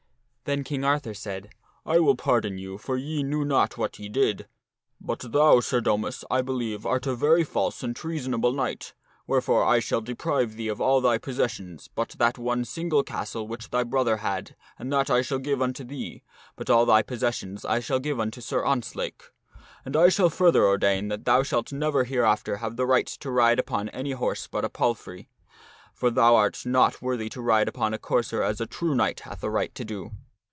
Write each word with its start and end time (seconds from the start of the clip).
Then 0.45 0.65
King 0.65 0.83
Arthur 0.83 1.13
said," 1.13 1.51
I 1.95 1.99
will 1.99 2.17
pardon 2.17 2.57
you, 2.57 2.77
for 2.77 2.97
ye 2.97 3.23
knew 3.23 3.45
not 3.45 3.77
what 3.77 3.97
ye 3.99 4.09
did. 4.09 4.47
But 4.99 5.31
thou, 5.31 5.61
Sir 5.61 5.79
Domas, 5.79 6.25
I 6.29 6.41
believe, 6.41 6.85
art 6.85 7.07
a 7.07 7.15
very 7.15 7.45
false 7.45 7.81
and 7.83 7.95
treasonable 7.95 8.51
knight, 8.51 8.93
wherefore 9.25 9.63
I 9.63 9.79
shall 9.79 10.01
deprive 10.01 10.57
thee 10.57 10.67
of 10.67 10.81
all 10.81 10.99
thy 10.99 11.17
possessions 11.19 11.89
but 11.95 12.15
that 12.19 12.37
one 12.37 12.65
single 12.65 13.01
castle 13.01 13.47
which 13.47 13.69
thy 13.69 13.85
brother 13.85 14.17
had 14.17 14.57
and 14.77 14.91
that 14.91 15.09
I 15.09 15.21
shall 15.21 15.39
give 15.39 15.61
unto 15.61 15.85
thee, 15.85 16.21
but 16.57 16.69
all 16.69 16.85
thy 16.85 17.01
possessions 17.01 17.63
I 17.63 17.79
shall 17.79 18.01
give 18.01 18.19
unto 18.19 18.41
Sir 18.41 18.65
Ontzlake. 18.65 19.31
And 19.85 19.95
I 19.95 20.09
shall 20.09 20.29
further 20.29 20.65
ordain 20.65 21.07
that 21.07 21.23
thou 21.23 21.43
shalt 21.43 21.71
never 21.71 22.03
hereafter 22.03 22.57
have 22.57 22.75
the 22.75 22.85
right 22.87 23.07
to 23.07 23.31
ride 23.31 23.57
upon 23.57 23.85
dearth 23.85 23.91
with 23.91 23.93
Sir 23.93 23.99
an 23.99 24.05
j 24.07 24.11
horse 24.13 24.47
but 24.47 24.65
a 24.65 24.69
palfrey, 24.69 25.29
for 25.93 26.09
thou 26.11 26.35
art 26.35 26.65
not 26.65 27.01
worthy 27.01 27.29
to 27.29 27.41
ride 27.41 27.69
upon 27.69 27.93
a 27.93 27.97
courser 27.99 28.43
as 28.43 28.59
a 28.59 28.65
true 28.65 28.93
knight 28.95 29.21
hath 29.21 29.41
a 29.45 29.49
right 29.49 29.73
to 29.75 29.85
do. 29.85 30.11